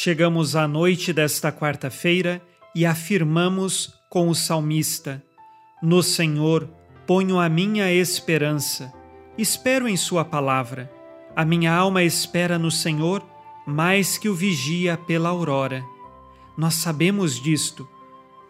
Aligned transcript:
Chegamos 0.00 0.54
à 0.54 0.68
noite 0.68 1.12
desta 1.12 1.50
quarta-feira 1.50 2.40
e 2.72 2.86
afirmamos 2.86 3.92
com 4.08 4.28
o 4.28 4.34
salmista: 4.34 5.20
No 5.82 6.04
Senhor 6.04 6.70
ponho 7.04 7.40
a 7.40 7.48
minha 7.48 7.92
esperança. 7.92 8.92
Espero 9.36 9.88
em 9.88 9.96
Sua 9.96 10.24
palavra. 10.24 10.88
A 11.34 11.44
minha 11.44 11.74
alma 11.74 12.04
espera 12.04 12.60
no 12.60 12.70
Senhor 12.70 13.28
mais 13.66 14.16
que 14.16 14.28
o 14.28 14.36
vigia 14.36 14.96
pela 14.96 15.30
aurora. 15.30 15.82
Nós 16.56 16.74
sabemos 16.74 17.42
disto. 17.42 17.84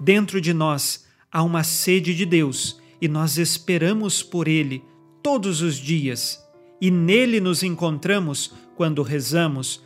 Dentro 0.00 0.40
de 0.40 0.52
nós 0.52 1.06
há 1.30 1.44
uma 1.44 1.62
sede 1.62 2.12
de 2.12 2.26
Deus 2.26 2.80
e 3.00 3.06
nós 3.06 3.38
esperamos 3.38 4.20
por 4.20 4.48
Ele 4.48 4.82
todos 5.22 5.62
os 5.62 5.76
dias. 5.76 6.44
E 6.80 6.90
nele 6.90 7.38
nos 7.38 7.62
encontramos 7.62 8.52
quando 8.74 9.00
rezamos, 9.00 9.85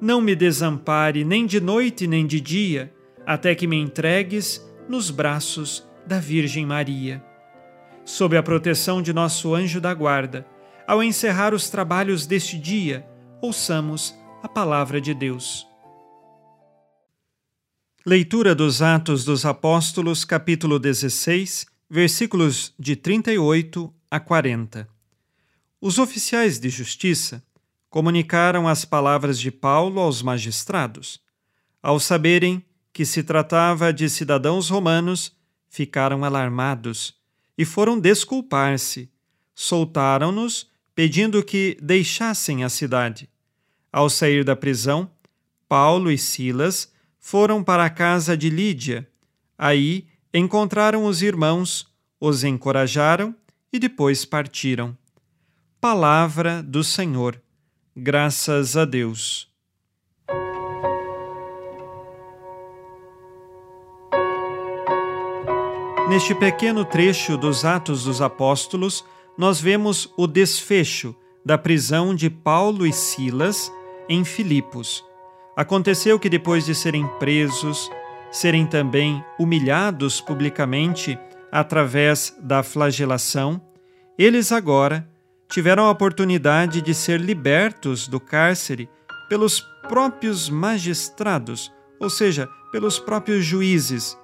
não 0.00 0.20
me 0.20 0.34
desampare 0.34 1.24
nem 1.24 1.44
de 1.44 1.60
noite 1.60 2.06
nem 2.06 2.26
de 2.26 2.40
dia, 2.40 2.92
até 3.26 3.54
que 3.54 3.66
me 3.66 3.76
entregues 3.76 4.64
nos 4.88 5.10
braços 5.10 5.86
da 6.06 6.18
Virgem 6.18 6.64
Maria. 6.64 7.22
Sob 8.04 8.36
a 8.36 8.42
proteção 8.42 9.02
de 9.02 9.12
nosso 9.12 9.54
anjo 9.54 9.80
da 9.80 9.92
guarda, 9.92 10.46
ao 10.86 11.02
encerrar 11.02 11.54
os 11.54 11.68
trabalhos 11.68 12.26
deste 12.26 12.58
dia, 12.58 13.06
ouçamos 13.40 14.14
a 14.42 14.48
palavra 14.48 15.00
de 15.00 15.14
Deus. 15.14 15.66
Leitura 18.04 18.54
dos 18.54 18.80
Atos 18.80 19.24
dos 19.24 19.44
Apóstolos, 19.44 20.24
capítulo 20.24 20.78
16, 20.78 21.66
versículos 21.88 22.74
de 22.78 22.96
38 22.96 23.92
a 24.10 24.18
40. 24.18 24.88
Os 25.80 25.98
oficiais 25.98 26.58
de 26.58 26.70
justiça 26.70 27.42
comunicaram 27.90 28.68
as 28.68 28.84
palavras 28.84 29.38
de 29.38 29.50
Paulo 29.50 30.00
aos 30.00 30.22
magistrados. 30.22 31.20
Ao 31.82 31.98
saberem 31.98 32.64
que 32.92 33.04
se 33.04 33.22
tratava 33.22 33.92
de 33.92 34.08
cidadãos 34.08 34.70
romanos, 34.70 35.36
ficaram 35.68 36.24
alarmados 36.24 37.14
e 37.58 37.64
foram 37.64 37.98
desculpar-se. 37.98 39.10
Soltaram-nos, 39.54 40.70
pedindo 40.94 41.42
que 41.42 41.76
deixassem 41.82 42.64
a 42.64 42.68
cidade. 42.68 43.28
Ao 43.92 44.08
sair 44.08 44.44
da 44.44 44.54
prisão, 44.54 45.10
Paulo 45.68 46.10
e 46.10 46.16
Silas 46.16 46.92
foram 47.18 47.62
para 47.62 47.84
a 47.84 47.90
casa 47.90 48.36
de 48.36 48.48
Lídia. 48.48 49.08
Aí 49.58 50.06
encontraram 50.32 51.04
os 51.04 51.22
irmãos, 51.22 51.86
os 52.20 52.44
encorajaram 52.44 53.34
e 53.72 53.78
depois 53.78 54.24
partiram. 54.24 54.96
Palavra 55.80 56.62
do 56.62 56.84
Senhor. 56.84 57.40
Graças 58.02 58.78
a 58.78 58.86
Deus. 58.86 59.46
Neste 66.08 66.34
pequeno 66.34 66.84
trecho 66.84 67.36
dos 67.36 67.64
Atos 67.64 68.04
dos 68.04 68.22
Apóstolos, 68.22 69.04
nós 69.36 69.60
vemos 69.60 70.10
o 70.16 70.26
desfecho 70.26 71.14
da 71.44 71.58
prisão 71.58 72.14
de 72.14 72.30
Paulo 72.30 72.86
e 72.86 72.92
Silas 72.92 73.70
em 74.08 74.24
Filipos 74.24 75.04
Aconteceu 75.60 76.18
que 76.18 76.30
depois 76.30 76.64
de 76.64 76.74
serem 76.74 77.06
presos, 77.18 77.90
serem 78.30 78.66
também 78.66 79.22
humilhados 79.38 80.18
publicamente 80.18 81.18
através 81.52 82.34
da 82.40 82.62
flagelação, 82.62 83.60
eles 84.16 84.52
agora 84.52 85.06
tiveram 85.50 85.84
a 85.86 85.90
oportunidade 85.90 86.80
de 86.80 86.94
ser 86.94 87.20
libertos 87.20 88.06
do 88.06 88.20
cárcere 88.20 88.88
pelos 89.28 89.60
próprios 89.88 90.48
magistrados, 90.48 91.72
ou 91.98 92.08
seja, 92.08 92.48
pelos 92.70 92.98
próprios 92.98 93.44
juízes, 93.44 94.16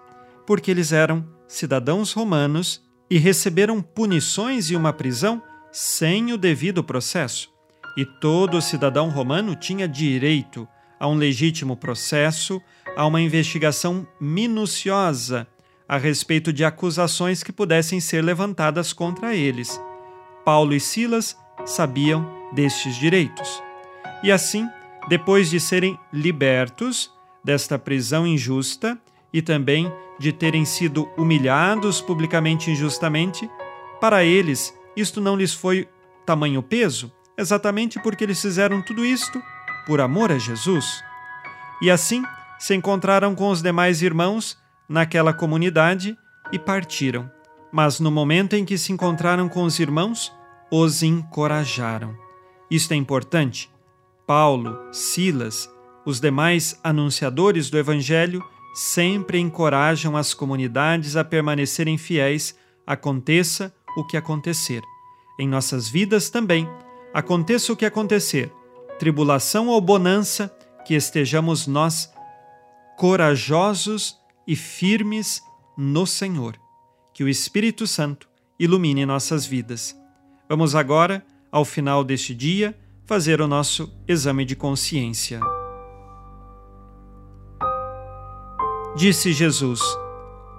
porque 0.46 0.70
eles 0.70 0.92
eram 0.92 1.26
cidadãos 1.48 2.12
romanos 2.12 2.82
e 3.10 3.18
receberam 3.18 3.82
punições 3.82 4.70
e 4.70 4.76
uma 4.76 4.92
prisão 4.92 5.42
sem 5.72 6.32
o 6.32 6.38
devido 6.38 6.82
processo. 6.82 7.50
E 7.96 8.04
todo 8.04 8.62
cidadão 8.62 9.08
romano 9.08 9.56
tinha 9.56 9.88
direito 9.88 10.66
a 10.98 11.08
um 11.08 11.14
legítimo 11.14 11.76
processo, 11.76 12.60
a 12.96 13.06
uma 13.06 13.20
investigação 13.20 14.06
minuciosa 14.20 15.46
a 15.88 15.96
respeito 15.98 16.52
de 16.52 16.64
acusações 16.64 17.42
que 17.42 17.52
pudessem 17.52 18.00
ser 18.00 18.22
levantadas 18.22 18.92
contra 18.92 19.34
eles. 19.34 19.80
Paulo 20.46 20.72
e 20.72 20.78
Silas 20.78 21.36
sabiam 21.64 22.24
destes 22.52 22.94
direitos. 22.94 23.60
E 24.22 24.30
assim, 24.30 24.68
depois 25.08 25.50
de 25.50 25.58
serem 25.58 25.98
libertos 26.12 27.12
desta 27.42 27.76
prisão 27.76 28.24
injusta 28.24 28.96
e 29.32 29.42
também 29.42 29.92
de 30.20 30.32
terem 30.32 30.64
sido 30.64 31.10
humilhados 31.18 32.00
publicamente 32.00 32.70
injustamente, 32.70 33.50
para 34.00 34.22
eles 34.22 34.72
isto 34.96 35.20
não 35.20 35.34
lhes 35.34 35.52
foi 35.52 35.88
tamanho 36.24 36.62
peso, 36.62 37.12
exatamente 37.36 38.00
porque 38.00 38.22
eles 38.22 38.40
fizeram 38.40 38.80
tudo 38.80 39.04
isto 39.04 39.42
por 39.84 40.00
amor 40.00 40.30
a 40.30 40.38
Jesus. 40.38 41.02
E 41.82 41.90
assim 41.90 42.22
se 42.56 42.72
encontraram 42.72 43.34
com 43.34 43.50
os 43.50 43.60
demais 43.60 44.00
irmãos 44.00 44.56
naquela 44.88 45.34
comunidade 45.34 46.16
e 46.52 46.58
partiram. 46.58 47.28
Mas 47.72 47.98
no 47.98 48.12
momento 48.12 48.54
em 48.54 48.64
que 48.64 48.78
se 48.78 48.92
encontraram 48.92 49.48
com 49.48 49.64
os 49.64 49.78
irmãos, 49.80 50.32
os 50.70 51.02
encorajaram. 51.02 52.16
Isto 52.70 52.92
é 52.92 52.96
importante. 52.96 53.70
Paulo, 54.26 54.78
Silas, 54.92 55.70
os 56.04 56.20
demais 56.20 56.78
anunciadores 56.82 57.70
do 57.70 57.78
Evangelho 57.78 58.44
sempre 58.74 59.38
encorajam 59.38 60.16
as 60.16 60.34
comunidades 60.34 61.16
a 61.16 61.24
permanecerem 61.24 61.96
fiéis, 61.96 62.56
aconteça 62.86 63.74
o 63.96 64.04
que 64.04 64.16
acontecer. 64.16 64.82
Em 65.38 65.48
nossas 65.48 65.88
vidas 65.88 66.28
também, 66.28 66.68
aconteça 67.14 67.72
o 67.72 67.76
que 67.76 67.86
acontecer, 67.86 68.52
tribulação 68.98 69.68
ou 69.68 69.80
bonança, 69.80 70.54
que 70.84 70.94
estejamos 70.94 71.66
nós 71.66 72.12
corajosos 72.96 74.16
e 74.46 74.54
firmes 74.54 75.42
no 75.76 76.06
Senhor. 76.06 76.58
Que 77.12 77.24
o 77.24 77.28
Espírito 77.28 77.86
Santo 77.86 78.28
ilumine 78.58 79.06
nossas 79.06 79.46
vidas. 79.46 79.96
Vamos 80.48 80.74
agora, 80.74 81.24
ao 81.50 81.64
final 81.64 82.04
deste 82.04 82.34
dia, 82.34 82.76
fazer 83.04 83.40
o 83.40 83.48
nosso 83.48 83.92
exame 84.06 84.44
de 84.44 84.54
consciência. 84.54 85.40
Disse 88.96 89.32
Jesus: 89.32 89.80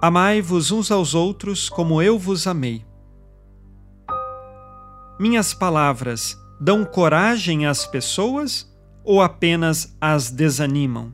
Amai-vos 0.00 0.70
uns 0.70 0.90
aos 0.90 1.14
outros 1.14 1.68
como 1.68 2.02
eu 2.02 2.18
vos 2.18 2.46
amei. 2.46 2.84
Minhas 5.18 5.52
palavras 5.52 6.38
dão 6.60 6.84
coragem 6.84 7.66
às 7.66 7.86
pessoas 7.86 8.70
ou 9.02 9.22
apenas 9.22 9.96
as 10.00 10.30
desanimam? 10.30 11.12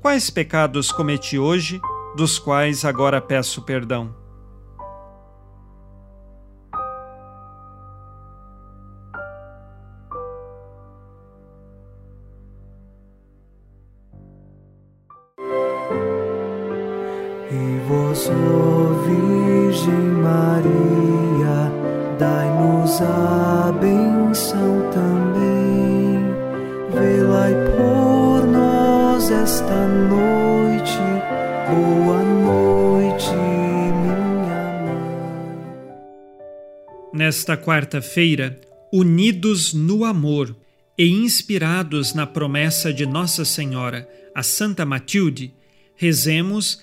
Quais 0.00 0.30
pecados 0.30 0.90
cometi 0.90 1.38
hoje, 1.38 1.80
dos 2.16 2.38
quais 2.38 2.84
agora 2.84 3.20
peço 3.20 3.62
perdão? 3.62 4.23
Virgem 18.32 19.94
Maria, 20.22 21.72
dai-nos 22.18 23.00
a 23.02 23.72
benção 23.80 24.90
também. 24.90 25.54
Por 27.76 28.46
nós 28.46 29.30
esta 29.30 29.86
noite, 29.86 30.98
boa 31.68 32.22
noite, 32.22 33.30
minha 33.30 34.56
mãe. 34.84 35.68
Nesta 37.12 37.56
quarta-feira, 37.56 38.58
unidos 38.92 39.74
no 39.74 40.04
amor 40.04 40.56
e 40.96 41.08
inspirados 41.08 42.14
na 42.14 42.26
promessa 42.26 42.92
de 42.92 43.04
Nossa 43.04 43.44
Senhora, 43.44 44.08
a 44.34 44.42
Santa 44.42 44.86
Matilde, 44.86 45.52
rezemos 45.96 46.82